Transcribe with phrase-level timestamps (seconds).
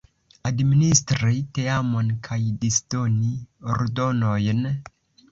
[0.49, 3.29] Administri teamon kaj disdoni
[3.75, 4.65] ordonojn?